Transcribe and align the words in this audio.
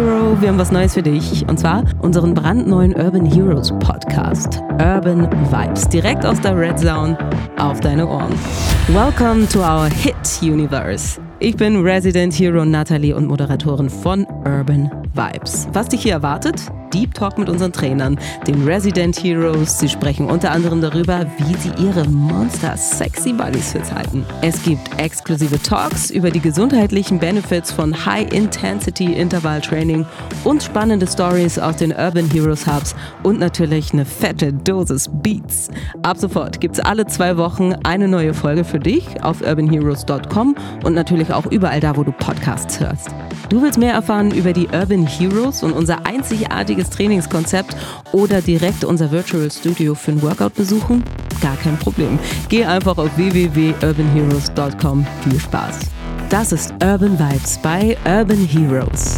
wir 0.00 0.48
haben 0.48 0.58
was 0.58 0.72
Neues 0.72 0.94
für 0.94 1.02
dich. 1.02 1.46
Und 1.48 1.58
zwar 1.58 1.84
unseren 2.00 2.34
brandneuen 2.34 2.94
Urban 2.94 3.26
Heroes 3.26 3.70
Podcast. 3.80 4.60
Urban 4.72 5.28
Vibes. 5.50 5.88
Direkt 5.88 6.24
aus 6.24 6.40
der 6.40 6.56
Red 6.56 6.78
Zone 6.78 7.18
auf 7.58 7.80
deine 7.80 8.06
Ohren. 8.06 8.32
Welcome 8.88 9.46
to 9.48 9.60
our 9.60 9.86
Hit 9.86 10.14
Universe. 10.42 11.20
Ich 11.38 11.56
bin 11.56 11.82
Resident 11.82 12.32
Hero 12.32 12.64
Natalie 12.64 13.14
und 13.14 13.26
Moderatorin 13.26 13.90
von 13.90 14.26
Urban 14.44 14.90
Vibes. 15.14 15.68
Was 15.72 15.88
dich 15.88 16.02
hier 16.02 16.12
erwartet? 16.14 16.70
Deep 16.92 17.14
Talk 17.14 17.38
mit 17.38 17.48
unseren 17.48 17.72
Trainern, 17.72 18.18
den 18.46 18.64
Resident 18.64 19.16
Heroes. 19.22 19.78
Sie 19.78 19.88
sprechen 19.88 20.26
unter 20.26 20.50
anderem 20.50 20.80
darüber, 20.80 21.26
wie 21.38 21.54
sie 21.56 21.72
ihre 21.82 22.08
Monster 22.08 22.76
Sexy 22.76 23.32
Bodies 23.32 23.72
fit 23.72 23.92
halten. 23.92 24.24
Es 24.42 24.62
gibt 24.62 24.98
exklusive 24.98 25.60
Talks 25.62 26.10
über 26.10 26.30
die 26.30 26.40
gesundheitlichen 26.40 27.18
Benefits 27.18 27.72
von 27.72 28.04
High 28.06 28.32
Intensity 28.32 29.12
Interval 29.12 29.60
Training 29.60 30.06
und 30.44 30.62
spannende 30.62 31.06
Stories 31.06 31.58
aus 31.58 31.76
den 31.76 31.92
Urban 31.92 32.30
Heroes 32.30 32.66
Hubs 32.66 32.94
und 33.22 33.38
natürlich 33.38 33.92
eine 33.92 34.04
fette 34.04 34.52
Dosis 34.52 35.08
Beats. 35.22 35.70
Ab 36.02 36.18
sofort 36.18 36.60
gibt 36.60 36.76
es 36.76 36.80
alle 36.80 37.06
zwei 37.06 37.36
Wochen 37.36 37.74
eine 37.84 38.08
neue 38.08 38.34
Folge 38.34 38.64
für 38.64 38.78
dich 38.78 39.22
auf 39.22 39.40
urbanheroes.com 39.42 40.56
und 40.84 40.94
natürlich 40.94 41.32
auch 41.32 41.46
überall 41.46 41.80
da, 41.80 41.96
wo 41.96 42.04
du 42.04 42.12
Podcasts 42.12 42.80
hörst. 42.80 43.10
Du 43.50 43.62
willst 43.62 43.78
mehr 43.78 43.94
erfahren 43.94 44.30
über 44.30 44.52
die 44.52 44.68
Urban 44.68 45.06
Heroes 45.06 45.64
und 45.64 45.72
unser 45.72 46.06
einzigartiges 46.06 46.79
Trainingskonzept 46.88 47.76
oder 48.12 48.40
direkt 48.40 48.84
unser 48.84 49.10
Virtual 49.10 49.50
Studio 49.50 49.94
für 49.94 50.12
ein 50.12 50.22
Workout 50.22 50.54
besuchen? 50.54 51.04
Gar 51.42 51.56
kein 51.56 51.78
Problem. 51.78 52.18
Geh 52.48 52.64
einfach 52.64 52.96
auf 52.96 53.10
www.urbanheroes.com. 53.16 55.06
Viel 55.24 55.40
Spaß. 55.40 55.80
Das 56.28 56.52
ist 56.52 56.72
Urban 56.82 57.18
Vibes 57.18 57.58
bei 57.62 57.96
Urban 58.06 58.46
Heroes. 58.46 59.16